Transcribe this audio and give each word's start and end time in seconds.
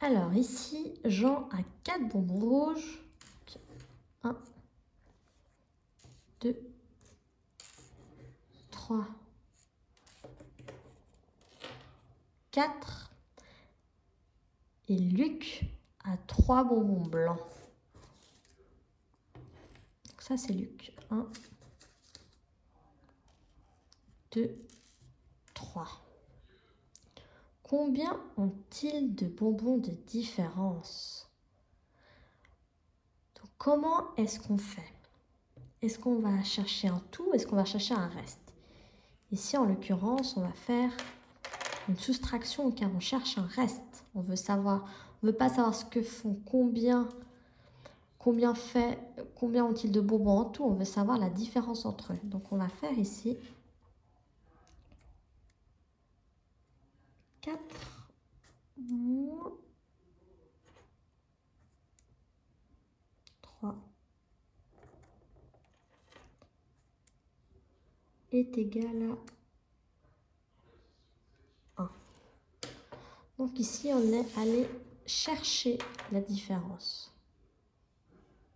Alors 0.00 0.32
ici, 0.34 0.94
Jean 1.04 1.48
a 1.52 1.58
4 1.82 2.08
bonbons 2.08 2.38
rouges. 2.38 3.02
1, 4.22 4.36
2, 6.40 6.56
3, 8.70 9.06
4. 12.52 13.10
Et 14.88 14.96
Luc 14.96 15.64
a 16.04 16.16
3 16.16 16.64
bonbons 16.64 17.06
blancs. 17.06 17.40
ça, 20.20 20.36
c'est 20.36 20.52
Luc. 20.52 20.92
1, 21.10 21.26
2, 24.32 24.56
3. 25.54 26.07
Combien 27.68 28.18
ont-ils 28.38 29.14
de 29.14 29.26
bonbons 29.26 29.76
de 29.76 29.90
différence? 29.90 31.30
Donc, 33.36 33.50
comment 33.58 34.14
est-ce 34.16 34.40
qu'on 34.40 34.56
fait? 34.56 34.94
Est-ce 35.82 35.98
qu'on 35.98 36.18
va 36.18 36.42
chercher 36.42 36.88
un 36.88 37.02
tout 37.10 37.30
Est-ce 37.34 37.46
qu'on 37.46 37.56
va 37.56 37.66
chercher 37.66 37.92
un 37.92 38.08
reste? 38.08 38.54
Ici, 39.30 39.58
en 39.58 39.66
l'occurrence, 39.66 40.38
on 40.38 40.40
va 40.40 40.52
faire 40.52 40.90
une 41.90 41.98
soustraction 41.98 42.70
car 42.70 42.90
on 42.96 43.00
cherche 43.00 43.36
un 43.36 43.46
reste. 43.46 44.06
On 44.14 44.22
veut 44.22 44.36
savoir, 44.36 44.86
on 45.22 45.26
veut 45.26 45.34
pas 45.34 45.50
savoir 45.50 45.74
ce 45.74 45.84
que 45.84 46.00
font 46.02 46.40
combien 46.46 47.06
combien 48.18 48.54
fait 48.54 48.98
combien 49.34 49.64
ont-ils 49.64 49.92
de 49.92 50.00
bonbons 50.00 50.38
en 50.38 50.44
tout, 50.46 50.64
on 50.64 50.74
veut 50.74 50.84
savoir 50.84 51.18
la 51.18 51.30
différence 51.30 51.84
entre 51.84 52.14
eux. 52.14 52.18
Donc 52.24 52.50
on 52.50 52.56
va 52.56 52.68
faire 52.68 52.98
ici 52.98 53.36
4 57.40 57.58
moins 58.76 59.52
3 63.42 63.74
est 68.32 68.58
égal 68.58 69.16
à 71.76 71.82
1. 71.82 71.90
Donc 73.38 73.58
ici, 73.58 73.90
on 73.92 74.12
est 74.12 74.38
allé 74.38 74.68
chercher 75.06 75.78
la 76.12 76.20
différence. 76.20 77.17